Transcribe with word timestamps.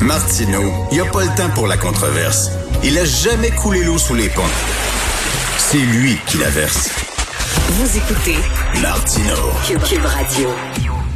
Martino, 0.00 0.60
il 0.90 0.94
n'y 0.94 1.00
a 1.00 1.10
pas 1.10 1.24
le 1.24 1.36
temps 1.36 1.50
pour 1.54 1.66
la 1.66 1.76
controverse. 1.76 2.50
Il 2.84 2.96
a 2.98 3.04
jamais 3.04 3.50
coulé 3.50 3.82
l'eau 3.82 3.98
sous 3.98 4.14
les 4.14 4.28
ponts. 4.28 4.42
C'est 5.58 5.78
lui 5.78 6.16
qui 6.26 6.38
la 6.38 6.48
verse. 6.50 6.88
Vous 7.70 7.96
écoutez 7.96 8.36
Martino. 8.80 9.34
Cube, 9.66 9.82
Cube 9.82 10.04
Radio. 10.04 10.50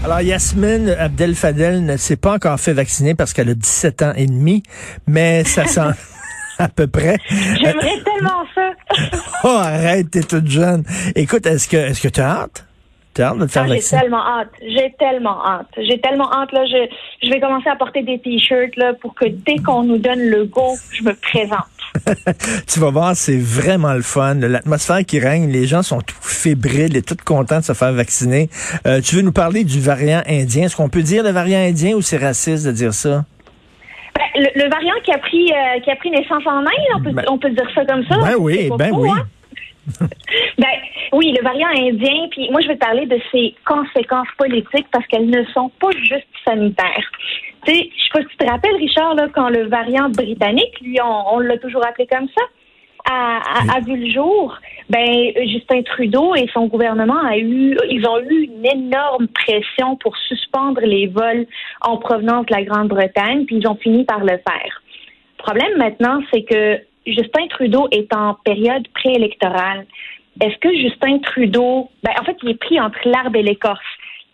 Alors, 0.05 0.20
Yasmine 0.20 0.96
Abdel 0.98 1.36
Fadel 1.36 1.84
ne 1.84 1.96
s'est 1.96 2.16
pas 2.16 2.34
encore 2.34 2.58
fait 2.58 2.72
vacciner 2.72 3.14
parce 3.14 3.32
qu'elle 3.32 3.50
a 3.50 3.55
17 3.55 4.02
ans 4.02 4.12
et 4.16 4.27
demi, 4.27 4.64
mais 5.06 5.44
ça 5.44 5.64
sent 5.66 5.91
à 6.58 6.69
peu 6.69 6.88
près. 6.88 7.19
J'aimerais 7.30 8.02
tellement 8.05 8.44
ça. 8.55 8.70
Oh, 9.44 9.48
arrête, 9.48 10.10
t'es 10.10 10.20
toute 10.22 10.48
jeune. 10.48 10.84
Écoute, 11.16 11.46
est-ce 11.46 11.66
que 11.66 11.77
est-ce 11.77 12.00
que 12.00 12.08
tu 12.08 12.20
as 12.20 12.42
hâte? 12.42 12.64
T'as 13.14 13.28
hâte 13.30 13.38
de 13.38 13.46
te 13.46 13.50
faire 13.52 13.64
Ah, 13.68 13.74
j'ai 13.74 13.80
tellement 13.82 14.26
hâte. 14.26 14.48
J'ai 14.62 14.92
tellement 14.98 15.44
hâte. 15.46 15.66
J'ai 15.76 16.00
tellement 16.00 16.32
hâte. 16.32 16.52
Là, 16.52 16.64
je, 16.66 17.26
je 17.26 17.30
vais 17.30 17.40
commencer 17.40 17.68
à 17.68 17.76
porter 17.76 18.02
des 18.02 18.18
t-shirts 18.20 18.74
là, 18.76 18.94
pour 18.94 19.14
que 19.14 19.26
dès 19.26 19.56
qu'on 19.56 19.82
nous 19.82 19.98
donne 19.98 20.20
le 20.20 20.44
go, 20.46 20.74
je 20.92 21.02
me 21.04 21.12
présente. 21.14 21.66
Tu 22.66 22.80
vas 22.80 22.88
voir, 22.91 23.14
c'est 23.14 23.36
vraiment 23.38 23.92
le 23.92 24.00
fun. 24.00 24.34
L'atmosphère 24.36 25.04
qui 25.04 25.19
règne, 25.19 25.50
les 25.50 25.66
gens 25.66 25.82
sont 25.82 26.00
tout 26.00 26.16
fébriles 26.22 26.96
et 26.96 27.02
tout 27.02 27.16
contents 27.22 27.58
de 27.58 27.64
se 27.64 27.74
faire 27.74 27.92
vacciner. 27.92 28.48
Euh, 28.86 29.02
tu 29.02 29.16
veux 29.16 29.22
nous 29.22 29.32
parler 29.32 29.64
du 29.64 29.78
variant 29.78 30.22
indien? 30.26 30.64
Est-ce 30.64 30.76
qu'on 30.76 30.88
peut 30.88 31.02
dire 31.02 31.22
le 31.22 31.30
variant 31.30 31.58
indien 31.60 31.94
ou 31.94 32.00
c'est 32.00 32.16
raciste 32.16 32.66
de 32.66 32.72
dire 32.72 32.94
ça? 32.94 33.26
Ben, 34.16 34.24
le, 34.42 34.62
le 34.64 34.70
variant 34.70 34.94
qui 35.04 35.12
a 35.12 35.19
pris 35.19 35.52
euh, 35.52 35.80
qui 35.80 35.91
a 35.91 35.97
pris 35.97 36.10
naissance 36.10 36.42
en 36.47 36.60
Inde, 36.60 36.66
on 36.97 37.02
peut, 37.02 37.12
Ben- 37.12 37.24
on 37.28 37.38
peut 37.38 37.50
dire 37.50 37.69
ça 37.74 37.84
comme 37.84 38.04
ça. 38.06 38.16
Ben 38.16 38.36
oui, 38.38 38.70
ben 38.78 38.91
oui. 38.94 39.10
hein? 39.10 39.26
Ben 40.58 40.66
oui, 41.23 41.33
le 41.39 41.42
variant 41.45 41.69
indien. 41.69 42.28
Puis 42.31 42.51
moi, 42.51 42.61
je 42.61 42.69
vais 42.69 42.77
parler 42.77 43.06
de 43.06 43.19
ses 43.31 43.55
conséquences 43.65 44.28
politiques 44.37 44.87
parce 44.92 45.06
qu'elles 45.06 45.31
ne 45.31 45.45
sont 45.47 45.70
pas 45.81 45.91
juste 46.03 46.27
sanitaires. 46.45 47.11
Tu 47.65 47.73
sais, 47.73 47.91
je 47.97 48.03
sais 48.03 48.11
pas 48.12 48.20
si 48.23 48.27
tu 48.28 48.37
te 48.39 48.51
rappelles, 48.51 48.77
Richard, 48.77 49.15
là, 49.15 49.28
quand 49.33 49.48
le 49.48 49.69
variant 49.69 50.09
britannique, 50.09 50.81
lui, 50.81 50.98
on, 51.00 51.34
on 51.34 51.39
l'a 51.39 51.59
toujours 51.59 51.87
appelé 51.87 52.09
comme 52.09 52.27
ça, 52.37 52.43
a, 53.09 53.39
a- 53.39 53.77
a 53.77 53.81
vu 53.81 53.97
le 53.97 54.11
jour. 54.11 54.56
Ben 54.91 55.33
Justin 55.47 55.83
Trudeau 55.83 56.34
et 56.34 56.48
son 56.53 56.67
gouvernement 56.67 57.20
a 57.25 57.37
eu, 57.39 57.77
ils 57.89 58.06
ont 58.06 58.20
eu 58.20 58.45
une 58.45 58.67
énorme 58.67 59.28
pression 59.28 59.97
pour 59.97 60.17
suspendre 60.17 60.81
les 60.83 61.06
vols 61.06 61.47
en 61.83 61.97
provenance 61.98 62.47
de 62.47 62.55
la 62.55 62.62
Grande-Bretagne, 62.65 63.45
puis 63.47 63.56
ils 63.56 63.69
ont 63.69 63.77
fini 63.77 64.05
par 64.05 64.20
le 64.20 64.39
faire. 64.48 64.83
Le 65.39 65.43
problème 65.43 65.78
maintenant, 65.78 66.20
c'est 66.33 66.43
que 66.43 66.78
Justin 67.06 67.47
Trudeau 67.50 67.89
est 67.91 68.12
en 68.15 68.34
période 68.45 68.87
préélectorale. 68.95 69.87
Est-ce 70.41 70.56
que 70.58 70.75
Justin 70.75 71.19
Trudeau, 71.19 71.91
ben, 72.02 72.12
en 72.20 72.25
fait, 72.25 72.36
il 72.42 72.50
est 72.50 72.55
pris 72.58 72.80
entre 72.80 72.98
l'arbre 73.05 73.36
et 73.36 73.42
l'écorce. 73.42 73.80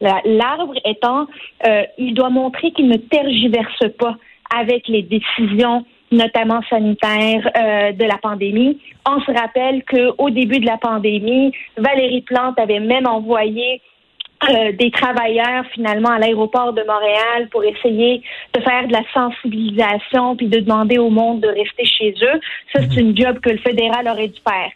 La- 0.01 0.21
L'arbre 0.25 0.75
étant, 0.85 1.27
euh, 1.67 1.83
il 1.99 2.15
doit 2.15 2.31
montrer 2.31 2.71
qu'il 2.71 2.89
ne 2.89 2.97
tergiverse 2.97 3.85
pas 3.99 4.17
avec 4.57 4.87
les 4.89 5.03
décisions, 5.03 5.85
notamment 6.13 6.61
sanitaires, 6.71 7.51
euh, 7.57 7.93
de 7.93 8.05
la 8.05 8.17
pandémie. 8.19 8.79
On 9.07 9.21
se 9.21 9.31
rappelle 9.33 9.83
qu'au 9.85 10.31
début 10.31 10.61
de 10.61 10.67
la 10.67 10.79
pandémie, 10.79 11.53
Valérie 11.77 12.23
Plante 12.23 12.59
avait 12.61 12.81
même 12.81 13.07
envoyé 13.07 13.83
euh, 14.49 14.71
des 14.73 14.93
travailleurs 14.93 15.65
finalement 15.75 16.11
à 16.11 16.19
l'aéroport 16.21 16.73
de 16.73 16.83
Montréal 16.87 17.49
pour 17.51 17.65
essayer 17.65 18.23
de 18.55 18.61
faire 18.61 18.87
de 18.87 18.93
la 18.93 19.03
sensibilisation 19.13 20.37
puis 20.37 20.47
de 20.47 20.61
demander 20.61 20.99
au 20.99 21.11
monde 21.11 21.41
de 21.41 21.49
rester 21.49 21.85
chez 21.85 22.15
eux. 22.23 22.41
Ça, 22.73 22.81
c'est 22.89 23.01
une 23.01 23.17
job 23.17 23.41
que 23.41 23.51
le 23.51 23.59
fédéral 23.59 24.07
aurait 24.09 24.29
dû 24.29 24.41
faire. 24.49 24.71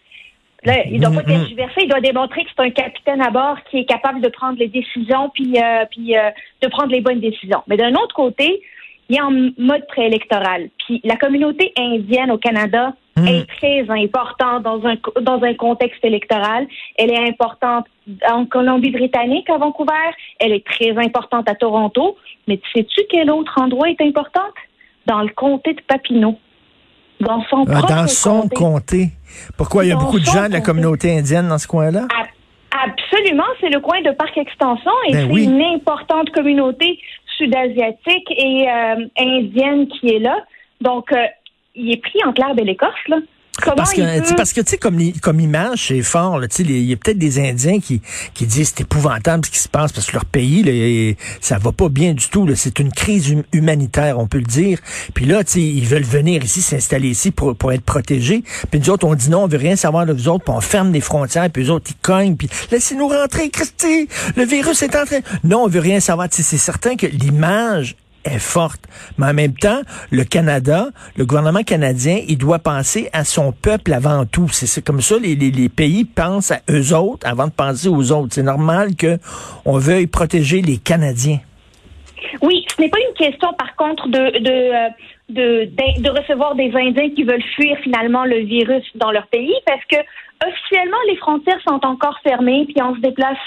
Là, 0.64 0.84
il 0.86 1.00
doit 1.00 1.10
pas 1.10 1.24
tergiverser, 1.24 1.80
il 1.82 1.88
doit 1.88 2.00
démontrer 2.00 2.44
que 2.44 2.50
c'est 2.56 2.62
un 2.62 2.70
capitaine 2.70 3.20
à 3.20 3.30
bord 3.30 3.56
qui 3.68 3.78
est 3.78 3.84
capable 3.84 4.20
de 4.20 4.28
prendre 4.28 4.58
les 4.58 4.68
décisions 4.68 5.28
puis, 5.34 5.56
euh, 5.56 5.84
puis 5.90 6.16
euh, 6.16 6.30
de 6.62 6.68
prendre 6.68 6.92
les 6.92 7.00
bonnes 7.00 7.18
décisions. 7.18 7.62
Mais 7.66 7.76
d'un 7.76 7.92
autre 7.94 8.14
côté, 8.14 8.62
il 9.08 9.16
est 9.16 9.20
en 9.20 9.32
mode 9.58 9.86
préélectoral. 9.88 10.70
Puis 10.86 11.00
la 11.02 11.16
communauté 11.16 11.72
indienne 11.76 12.30
au 12.30 12.38
Canada 12.38 12.94
est 13.16 13.46
très 13.58 13.84
importante 13.90 14.62
dans 14.62 14.86
un 14.86 14.96
dans 15.20 15.42
un 15.42 15.54
contexte 15.54 16.02
électoral. 16.04 16.66
Elle 16.96 17.10
est 17.10 17.28
importante 17.28 17.86
en 18.30 18.46
Colombie-Britannique, 18.46 19.50
à 19.50 19.58
Vancouver. 19.58 19.92
Elle 20.38 20.52
est 20.52 20.64
très 20.64 20.96
importante 20.96 21.48
à 21.48 21.54
Toronto. 21.54 22.16
Mais 22.48 22.58
sais-tu 22.74 23.02
quel 23.10 23.30
autre 23.30 23.60
endroit 23.60 23.90
est 23.90 24.00
importante? 24.00 24.54
Dans 25.06 25.20
le 25.20 25.28
comté 25.28 25.74
de 25.74 25.82
Papineau. 25.82 26.38
Dans 27.22 27.42
son 27.48 27.64
Ah, 27.68 27.72
propre 27.78 27.88
dans 27.94 28.06
son 28.08 28.40
comté. 28.42 28.56
comté. 28.56 29.08
Pourquoi 29.56 29.84
il 29.84 29.88
y 29.88 29.92
a 29.92 29.94
Dans 29.94 30.00
beaucoup 30.02 30.18
de 30.20 30.24
gens 30.24 30.46
de 30.48 30.52
la 30.52 30.60
communauté 30.60 31.16
indienne 31.18 31.48
dans 31.48 31.58
ce 31.58 31.66
coin-là? 31.66 32.06
Absolument, 32.70 33.44
c'est 33.60 33.68
le 33.70 33.80
coin 33.80 34.00
de 34.02 34.10
Parc 34.12 34.36
Extension 34.36 34.90
et 35.08 35.12
Ben 35.12 35.26
c'est 35.28 35.32
oui. 35.32 35.44
une 35.44 35.62
importante 35.62 36.30
communauté 36.30 36.98
sud-asiatique 37.36 38.28
et 38.30 38.66
euh, 38.68 39.06
indienne 39.18 39.88
qui 39.88 40.08
est 40.14 40.18
là. 40.18 40.36
Donc, 40.80 41.12
euh, 41.12 41.16
il 41.74 41.92
est 41.92 42.00
pris 42.02 42.18
entre 42.26 42.40
l'arbre 42.40 42.60
et 42.60 42.64
l'écorce, 42.64 42.94
là. 43.08 43.18
Comment 43.60 43.76
Parce 43.76 43.92
que, 43.92 44.00
tu 44.00 44.24
sais, 44.24 44.30
peut- 44.30 44.36
parce 44.36 44.52
que 44.54 44.62
tu 44.62 44.70
sais, 44.70 44.78
comme, 44.78 44.98
comme 45.20 45.38
image, 45.38 45.88
c'est 45.88 46.00
fort. 46.00 46.38
là, 46.38 46.48
tu 46.48 46.56
sais, 46.56 46.62
les- 46.62 46.80
Il 46.80 46.86
y 46.86 46.92
a 46.94 46.96
peut-être 46.96 47.18
des 47.18 47.38
Indiens 47.38 47.80
qui, 47.80 48.00
qui 48.32 48.46
disent 48.46 48.72
c'est 48.74 48.80
épouvantable 48.80 49.44
ce 49.44 49.50
qui 49.50 49.58
se 49.58 49.68
passe 49.68 49.92
parce 49.92 50.06
que 50.06 50.14
leur 50.14 50.24
pays, 50.24 50.62
là, 50.62 51.14
ça 51.42 51.58
va 51.58 51.70
pas 51.70 51.90
bien 51.90 52.14
du 52.14 52.28
tout. 52.28 52.48
C'est 52.56 52.78
une 52.78 52.90
crise 52.90 53.30
hum- 53.30 53.42
humanitaire, 53.52 54.18
on 54.18 54.26
peut 54.26 54.38
le 54.38 54.44
dire. 54.44 54.78
Puis 55.12 55.26
là, 55.26 55.44
tu 55.44 55.52
sais, 55.52 55.60
ils 55.60 55.84
veulent 55.86 56.02
venir 56.02 56.42
ici, 56.42 56.62
s'installer 56.62 57.08
ici 57.10 57.30
pour, 57.30 57.54
pour 57.54 57.72
être 57.72 57.84
protégés. 57.84 58.42
Puis 58.70 58.80
nous 58.80 58.88
autres, 58.88 59.06
on 59.06 59.14
dit 59.14 59.28
non, 59.28 59.44
on 59.44 59.48
veut 59.48 59.58
rien 59.58 59.76
savoir 59.76 60.06
de 60.06 60.14
vous 60.14 60.28
autres, 60.28 60.44
puis 60.44 60.54
on 60.56 60.60
ferme 60.62 60.90
les 60.90 61.02
frontières, 61.02 61.50
puis 61.50 61.64
eux 61.64 61.70
autres, 61.70 61.90
ils 61.90 62.00
cognent, 62.00 62.36
puis 62.36 62.48
laissez-nous 62.70 63.06
rentrer, 63.08 63.50
Christy, 63.50 64.08
le 64.34 64.44
virus 64.44 64.82
est 64.82 64.96
en 64.96 65.04
train... 65.04 65.20
Non, 65.44 65.64
on 65.64 65.68
veut 65.68 65.80
rien 65.80 66.00
savoir. 66.00 66.28
Tu 66.30 66.36
sais, 66.36 66.42
C'est 66.42 66.58
certain 66.58 66.96
que 66.96 67.06
l'image 67.06 67.96
est 68.24 68.38
forte. 68.38 68.80
Mais 69.18 69.26
en 69.26 69.34
même 69.34 69.54
temps, 69.54 69.80
le 70.10 70.24
Canada, 70.24 70.86
le 71.16 71.24
gouvernement 71.24 71.62
canadien, 71.62 72.20
il 72.28 72.38
doit 72.38 72.58
penser 72.58 73.08
à 73.12 73.24
son 73.24 73.52
peuple 73.52 73.92
avant 73.92 74.24
tout. 74.26 74.48
C'est 74.48 74.84
comme 74.84 75.00
ça, 75.00 75.18
les, 75.18 75.34
les, 75.34 75.68
pays 75.68 76.04
pensent 76.04 76.50
à 76.50 76.60
eux 76.70 76.94
autres 76.94 77.26
avant 77.26 77.46
de 77.46 77.52
penser 77.52 77.88
aux 77.88 78.12
autres. 78.12 78.34
C'est 78.34 78.42
normal 78.42 78.94
que 78.96 79.18
on 79.64 79.78
veuille 79.78 80.06
protéger 80.06 80.62
les 80.62 80.78
Canadiens. 80.78 81.38
Oui, 82.40 82.64
ce 82.74 82.80
n'est 82.80 82.88
pas 82.88 82.98
une 83.00 83.14
question, 83.14 83.52
par 83.54 83.74
contre, 83.76 84.08
de, 84.08 84.38
de, 84.38 84.50
euh, 84.50 84.88
de, 85.28 86.00
de 86.00 86.10
recevoir 86.10 86.54
des 86.54 86.72
Indiens 86.74 87.10
qui 87.10 87.24
veulent 87.24 87.42
fuir 87.56 87.76
finalement 87.82 88.24
le 88.24 88.38
virus 88.38 88.84
dans 88.94 89.10
leur 89.10 89.26
pays, 89.26 89.54
parce 89.66 89.84
que 89.86 89.96
officiellement, 90.46 90.96
les 91.08 91.16
frontières 91.16 91.60
sont 91.66 91.84
encore 91.84 92.18
fermées, 92.22 92.64
puis 92.66 92.82
on 92.82 92.94
se 92.94 93.00
déplace 93.00 93.38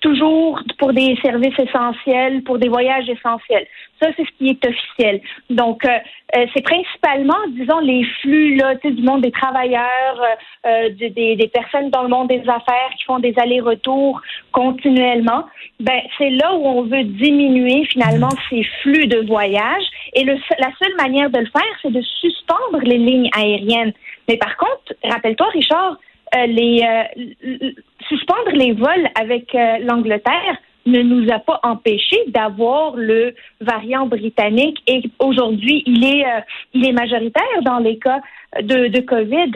toujours 0.00 0.60
pour 0.78 0.92
des 0.92 1.16
services 1.22 1.58
essentiels, 1.58 2.42
pour 2.44 2.58
des 2.58 2.68
voyages 2.68 3.08
essentiels. 3.08 3.66
Ça, 4.00 4.08
c'est 4.16 4.24
ce 4.24 4.30
qui 4.36 4.50
est 4.50 4.66
officiel. 4.66 5.20
Donc, 5.48 5.84
euh, 5.84 5.88
euh, 6.36 6.46
c'est 6.52 6.62
principalement, 6.62 7.38
disons, 7.50 7.78
les 7.80 8.04
flux 8.20 8.56
là, 8.56 8.74
du 8.74 9.02
monde 9.02 9.22
des 9.22 9.30
travailleurs, 9.30 10.20
euh, 10.20 10.68
euh, 10.68 10.88
du- 10.90 11.10
des, 11.10 11.36
des 11.36 11.48
personnes 11.48 11.88
dans 11.90 12.02
le 12.02 12.08
monde 12.08 12.28
des 12.28 12.42
affaires 12.42 12.90
qui 12.98 13.04
font 13.04 13.18
des 13.18 13.32
allers-retours 13.38 14.20
continuellement. 14.52 15.44
Ben, 15.80 16.00
c'est 16.18 16.30
là 16.30 16.54
où 16.54 16.66
on 16.66 16.82
veut 16.82 17.04
diminuer 17.04 17.86
finalement 17.86 18.28
ces 18.50 18.64
flux 18.82 19.06
de 19.06 19.26
voyage. 19.26 19.84
Et 20.14 20.24
le, 20.24 20.34
la 20.58 20.70
seule 20.80 20.96
manière 20.96 21.30
de 21.30 21.38
le 21.38 21.46
faire, 21.46 21.74
c'est 21.80 21.92
de 21.92 22.02
suspendre 22.02 22.80
les 22.82 22.98
lignes 22.98 23.30
aériennes. 23.34 23.92
Mais 24.28 24.36
par 24.36 24.56
contre, 24.56 24.94
rappelle-toi, 25.04 25.46
Richard, 25.52 25.96
euh, 26.36 26.46
les 26.46 26.82
euh, 26.82 27.70
suspendre 28.08 28.50
les 28.52 28.72
vols 28.72 29.08
avec 29.20 29.52
l'Angleterre 29.80 30.56
ne 30.86 31.02
nous 31.02 31.30
a 31.32 31.38
pas 31.40 31.60
empêché 31.62 32.16
d'avoir 32.28 32.96
le 32.96 33.34
variant 33.60 34.06
britannique 34.06 34.78
et 34.86 35.02
aujourd'hui 35.18 35.82
il 35.86 36.04
est 36.04 36.24
euh, 36.24 36.40
il 36.74 36.86
est 36.86 36.92
majoritaire 36.92 37.62
dans 37.64 37.78
les 37.78 37.98
cas 37.98 38.20
de, 38.62 38.88
de 38.88 39.00
Covid. 39.00 39.50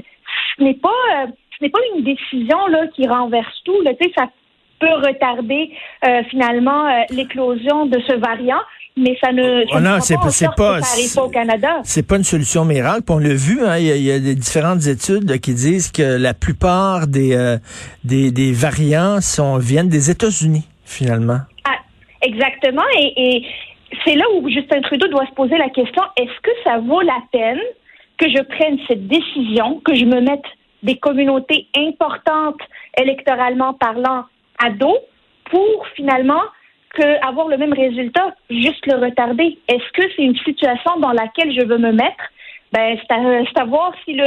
Ce 0.59 0.63
n'est 0.65 0.75
pas 0.75 0.89
euh, 0.89 1.27
ce 1.59 1.65
n'est 1.65 1.71
pas 1.71 1.79
une 1.97 2.05
décision 2.05 2.67
là 2.69 2.87
qui 2.95 3.07
renverse 3.07 3.55
tout. 3.65 3.81
Là, 3.83 3.93
tu 3.95 4.07
sais, 4.09 4.13
ça 4.17 4.27
peut 4.81 4.95
retarder 5.07 5.71
euh, 6.07 6.23
finalement 6.31 6.89
l'éclosion 7.11 7.85
de 7.85 8.01
ce 8.09 8.15
variant, 8.15 8.61
mais 8.97 9.15
ça 9.23 9.31
ne, 9.31 9.61
ça 9.67 9.75
Oh 9.77 9.81
non, 9.81 10.01
c'est 10.01 10.15
pas 10.15 10.23
pas- 10.57 10.81
pas- 10.81 11.23
au 11.23 11.29
Canada. 11.29 11.81
C'est 11.85 12.07
pas 12.07 12.17
une 12.17 12.25
solution 12.25 12.65
miracle. 12.65 13.03
Puis 13.03 13.15
on 13.15 13.19
l'a 13.19 13.35
vu, 13.35 13.63
hein, 13.63 13.77
il 13.77 13.85
y, 13.87 13.91
a- 13.93 13.97
il 13.97 14.03
y 14.03 14.11
a 14.11 14.19
des 14.19 14.35
différentes 14.35 14.87
études 14.87 15.29
là, 15.29 15.37
qui 15.37 15.53
disent 15.53 15.93
que 15.93 16.03
la 16.17 16.33
plupart 16.33 17.07
des, 17.09 17.35
euh, 17.37 17.59
des, 18.05 18.31
des 18.31 18.53
variants 18.53 19.21
sont, 19.21 19.59
viennent 19.59 19.91
des 19.91 20.11
États-Unis, 20.11 20.67
finalement? 20.91 21.41
Ah, 21.65 21.79
exactement. 22.23 22.83
Et, 22.99 23.47
c'est 24.05 24.15
là 24.15 24.25
où 24.35 24.49
Justin 24.49 24.81
Trudeau 24.83 25.09
doit 25.09 25.27
se 25.27 25.33
poser 25.33 25.59
la 25.59 25.69
question 25.69 26.03
est-ce 26.17 26.41
que 26.43 26.51
ça 26.65 26.79
vaut 26.79 27.01
la 27.01 27.19
peine 27.33 27.59
que 28.19 28.29
je 28.29 28.41
prenne 28.43 28.79
cette 28.87 29.09
décision, 29.09 29.81
que 29.85 29.95
je 29.95 30.05
me 30.05 30.21
mette 30.21 30.45
des 30.85 30.97
communautés 30.97 31.67
importantes 31.77 32.61
électoralement 32.97 33.75
parlant 33.75 34.27
à 34.65 34.71
dos 34.71 34.97
pour 35.51 35.87
finalement 35.97 36.43
avoir 37.23 37.49
le 37.49 37.57
même 37.57 37.73
résultat, 37.73 38.35
juste 38.49 38.87
le 38.87 38.97
retarder? 39.05 39.59
Est-ce 39.69 39.93
que 39.93 40.09
c'est 40.15 40.23
une 40.23 40.37
situation 40.37 40.99
dans 41.01 41.13
laquelle 41.13 41.53
je 41.53 41.65
veux 41.67 41.79
me 41.79 41.93
mettre 41.93 42.25
ben, 42.73 42.97
c'est 43.03 43.61
à, 43.61 43.65
voir 43.65 43.93
si 44.05 44.15
mm. 44.15 44.19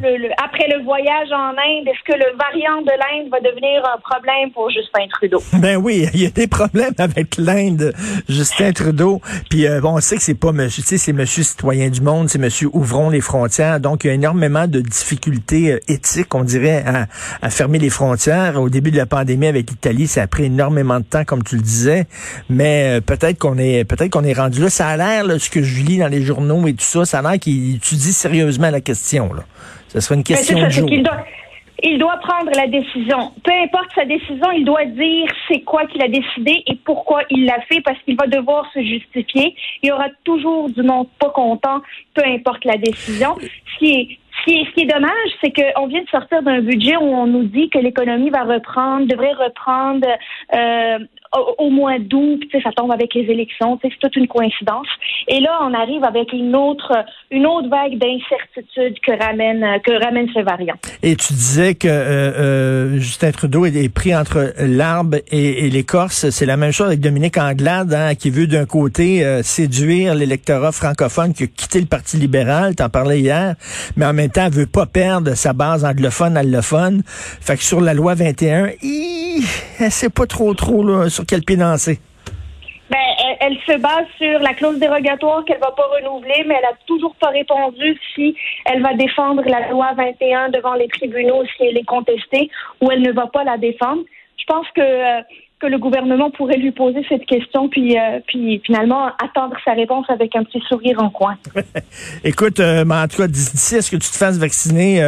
le, 0.00 0.16
le, 0.16 0.30
après 0.42 0.66
le 0.68 0.82
voyage 0.82 1.30
en 1.30 1.50
Inde, 1.50 1.86
est-ce 1.86 2.10
que 2.10 2.18
le 2.18 2.36
variant 2.38 2.80
de 2.80 2.90
l'Inde 2.90 3.30
va 3.30 3.40
devenir 3.40 3.82
un 3.84 3.98
problème 3.98 4.50
pour 4.52 4.70
Justin 4.70 5.06
Trudeau? 5.10 5.42
Ben 5.60 5.76
oui, 5.76 6.06
il 6.14 6.22
y 6.22 6.26
a 6.26 6.30
des 6.30 6.46
problèmes 6.46 6.94
avec 6.96 7.36
l'Inde, 7.36 7.92
Justin 8.30 8.72
Trudeau. 8.72 9.20
Puis 9.50 9.66
euh, 9.66 9.80
bon, 9.80 9.96
on 9.96 10.00
sait 10.00 10.16
que 10.16 10.22
c'est 10.22 10.38
pas 10.38 10.52
monsieur, 10.52 10.82
tu 10.82 10.88
sais, 10.88 10.96
c'est 10.96 11.12
monsieur 11.12 11.42
citoyen 11.42 11.90
du 11.90 12.00
monde, 12.00 12.30
c'est 12.30 12.38
monsieur 12.38 12.70
ouvrons 12.72 13.10
les 13.10 13.20
frontières. 13.20 13.78
Donc 13.78 14.04
il 14.04 14.06
y 14.06 14.10
a 14.10 14.14
énormément 14.14 14.66
de 14.66 14.80
difficultés 14.80 15.72
euh, 15.72 15.78
éthiques, 15.86 16.34
on 16.34 16.44
dirait, 16.44 16.82
à, 16.86 17.08
à, 17.42 17.50
fermer 17.50 17.78
les 17.78 17.90
frontières. 17.90 18.58
Au 18.58 18.70
début 18.70 18.90
de 18.90 18.96
la 18.96 19.06
pandémie 19.06 19.48
avec 19.48 19.68
l'Italie, 19.68 20.06
ça 20.06 20.22
a 20.22 20.26
pris 20.26 20.44
énormément 20.44 20.98
de 20.98 21.04
temps, 21.04 21.24
comme 21.24 21.42
tu 21.42 21.56
le 21.56 21.62
disais. 21.62 22.06
Mais 22.48 22.96
euh, 22.96 23.00
peut-être 23.02 23.38
qu'on 23.38 23.58
est, 23.58 23.84
peut-être 23.84 24.10
qu'on 24.10 24.24
est 24.24 24.32
rendu 24.32 24.62
là. 24.62 24.70
Ça 24.70 24.88
a 24.88 24.96
l'air, 24.96 25.24
ce 25.38 25.50
que 25.50 25.62
je 25.62 25.82
lis 25.82 25.98
dans 25.98 26.08
les 26.08 26.22
journaux 26.22 26.66
et 26.66 26.72
tout 26.72 26.84
ça, 26.84 27.04
ça 27.04 27.18
a 27.18 27.22
l'air 27.22 27.38
qu'il 27.38 27.81
dis 27.82 28.12
sérieusement 28.12 28.70
la 28.70 28.80
question. 28.80 29.32
Là? 29.32 29.42
Ce 29.88 30.00
serait 30.00 30.14
une 30.14 30.24
question 30.24 30.58
de 30.60 30.70
jour. 30.70 30.88
Il 31.84 31.98
doit, 31.98 32.16
prendre 32.18 32.52
la 32.54 32.68
décision. 32.68 33.32
Peu 33.42 33.50
importe 33.50 33.90
sa 33.96 34.04
décision, 34.04 34.52
il 34.52 34.64
doit 34.64 34.84
dire 34.84 35.28
c'est 35.48 35.62
quoi 35.62 35.84
qu'il 35.86 36.00
a 36.00 36.06
décidé 36.06 36.62
et 36.66 36.76
pourquoi 36.84 37.22
il 37.28 37.44
l'a 37.44 37.60
fait 37.62 37.80
parce 37.80 37.98
qu'il 38.04 38.16
va 38.16 38.28
devoir 38.28 38.70
se 38.72 38.80
justifier. 38.80 39.56
Il 39.82 39.88
y 39.88 39.92
aura 39.92 40.06
toujours 40.22 40.70
du 40.70 40.82
monde 40.82 41.08
pas 41.18 41.30
content, 41.30 41.80
peu 42.14 42.22
importe 42.24 42.64
la 42.64 42.76
décision. 42.76 43.36
Ce 43.40 43.78
qui 43.78 43.90
est 43.92 44.18
ce 44.38 44.44
qui 44.44 44.58
est, 44.58 44.64
ce 44.64 44.70
qui 44.74 44.80
est 44.82 44.86
dommage, 44.86 45.30
c'est 45.40 45.52
qu'on 45.52 45.86
vient 45.86 46.02
de 46.02 46.08
sortir 46.08 46.42
d'un 46.42 46.60
budget 46.60 46.96
où 46.96 47.04
on 47.04 47.26
nous 47.26 47.44
dit 47.44 47.68
que 47.68 47.78
l'économie 47.78 48.30
va 48.30 48.44
reprendre, 48.44 49.06
devrait 49.06 49.34
reprendre 49.34 50.06
euh, 50.54 50.98
au, 51.58 51.70
mois 51.70 51.98
d'août, 51.98 52.42
ça 52.62 52.70
tombe 52.76 52.92
avec 52.92 53.14
les 53.14 53.22
élections, 53.22 53.78
c'est 53.82 53.90
toute 54.00 54.16
une 54.16 54.28
coïncidence. 54.28 54.86
Et 55.28 55.40
là, 55.40 55.60
on 55.62 55.72
arrive 55.72 56.04
avec 56.04 56.32
une 56.32 56.54
autre, 56.54 56.92
une 57.30 57.46
autre 57.46 57.68
vague 57.68 57.98
d'incertitude 57.98 58.98
que 59.00 59.12
ramène, 59.12 59.64
que 59.82 60.02
ramène 60.04 60.28
ce 60.34 60.40
variant. 60.40 60.74
Et 61.02 61.16
tu 61.16 61.32
disais 61.32 61.74
que 61.74 61.88
euh, 61.88 62.32
euh, 62.92 62.98
Justin 62.98 63.30
Trudeau 63.32 63.64
est 63.64 63.92
pris 63.92 64.14
entre 64.14 64.52
l'arbre 64.58 65.18
et, 65.30 65.70
l'écorce. 65.70 66.28
C'est 66.30 66.46
la 66.46 66.56
même 66.56 66.72
chose 66.72 66.88
avec 66.88 67.00
Dominique 67.00 67.38
Anglade, 67.38 67.94
hein, 67.94 68.14
qui 68.14 68.30
veut 68.30 68.46
d'un 68.46 68.66
côté 68.66 69.24
euh, 69.24 69.42
séduire 69.42 70.14
l'électorat 70.14 70.72
francophone 70.72 71.32
qui 71.32 71.44
a 71.44 71.46
quitté 71.46 71.80
le 71.80 71.86
Parti 71.86 72.16
libéral, 72.16 72.74
t'en 72.74 72.88
parlais 72.88 73.20
hier, 73.20 73.54
mais 73.96 74.06
en 74.06 74.12
même 74.12 74.30
temps, 74.30 74.46
elle 74.46 74.52
veut 74.52 74.66
pas 74.66 74.86
perdre 74.86 75.34
sa 75.34 75.52
base 75.52 75.84
anglophone, 75.84 76.36
allophone. 76.36 77.02
Fait 77.06 77.56
que 77.56 77.62
sur 77.62 77.80
la 77.80 77.94
loi 77.94 78.14
21, 78.14 78.68
elle 79.80 79.90
sait 79.90 80.10
pas 80.10 80.26
trop 80.26 80.54
trop 80.54 80.84
là, 80.84 81.08
sur 81.08 81.24
quel 81.26 81.42
pied 81.42 81.56
danser. 81.56 81.98
Ben, 82.90 82.98
elle, 83.40 83.56
se 83.66 83.78
base 83.78 84.06
sur 84.18 84.38
la 84.40 84.52
clause 84.52 84.78
dérogatoire 84.78 85.44
qu'elle 85.46 85.60
va 85.60 85.70
pas 85.70 85.86
renouveler, 85.96 86.44
mais 86.46 86.56
elle 86.58 86.66
a 86.66 86.76
toujours 86.86 87.14
pas 87.16 87.28
répondu 87.28 87.98
si 88.14 88.36
elle 88.66 88.82
va 88.82 88.92
défendre 88.92 89.42
la 89.46 89.70
loi 89.70 89.94
21 89.96 90.50
devant 90.50 90.74
les 90.74 90.88
tribunaux 90.88 91.42
si 91.56 91.64
elle 91.64 91.78
est 91.78 91.84
contestée 91.84 92.50
ou 92.82 92.90
elle 92.90 93.00
ne 93.00 93.12
va 93.12 93.28
pas 93.28 93.44
la 93.44 93.56
défendre. 93.56 94.02
Je 94.36 94.44
pense 94.44 94.66
que 94.74 94.82
euh, 94.82 95.22
que 95.62 95.68
le 95.68 95.78
gouvernement 95.78 96.30
pourrait 96.30 96.56
lui 96.56 96.72
poser 96.72 97.04
cette 97.08 97.24
question, 97.24 97.68
puis, 97.68 97.96
euh, 97.96 98.18
puis 98.26 98.60
finalement 98.66 99.06
attendre 99.22 99.54
sa 99.64 99.72
réponse 99.74 100.06
avec 100.08 100.34
un 100.34 100.42
petit 100.42 100.60
sourire 100.68 101.00
en 101.00 101.08
coin. 101.08 101.36
Écoute, 102.24 102.58
euh, 102.58 102.84
en 102.84 103.06
tout 103.06 103.18
cas, 103.18 103.28
d'ici 103.28 103.76
à 103.76 103.82
ce 103.82 103.90
que 103.90 103.96
tu 103.96 104.10
te 104.10 104.16
fasses 104.16 104.38
vacciner, 104.38 105.00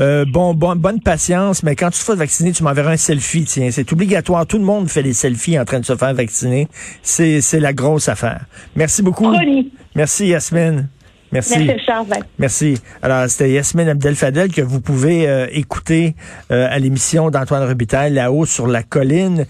euh, 0.00 0.24
bon, 0.26 0.52
bon, 0.52 0.76
bonne 0.76 1.00
patience, 1.00 1.62
mais 1.62 1.74
quand 1.74 1.88
tu 1.88 1.98
te 1.98 2.04
fasses 2.04 2.18
vacciner, 2.18 2.52
tu 2.52 2.62
m'enverras 2.62 2.92
un 2.92 2.96
selfie. 2.98 3.44
Tiens, 3.44 3.70
c'est 3.70 3.90
obligatoire. 3.92 4.46
Tout 4.46 4.58
le 4.58 4.64
monde 4.64 4.88
fait 4.88 5.02
des 5.02 5.14
selfies 5.14 5.58
en 5.58 5.64
train 5.64 5.80
de 5.80 5.86
se 5.86 5.96
faire 5.96 6.12
vacciner. 6.12 6.68
C'est, 7.02 7.40
c'est 7.40 7.60
la 7.60 7.72
grosse 7.72 8.10
affaire. 8.10 8.44
Merci 8.76 9.02
beaucoup. 9.02 9.34
Merci, 9.94 10.26
Yasmine. 10.26 10.88
Merci. 11.32 11.68
Merci, 12.38 12.74
Alors, 13.02 13.28
c'était 13.28 13.50
Yasmine 13.50 13.88
Abdel-Fadel 13.88 14.52
que 14.52 14.62
vous 14.62 14.80
pouvez 14.80 15.48
écouter 15.50 16.14
à 16.48 16.78
l'émission 16.78 17.28
d'Antoine 17.28 17.66
Robitaille, 17.66 18.12
là-haut 18.12 18.46
sur 18.46 18.68
la 18.68 18.84
colline. 18.84 19.46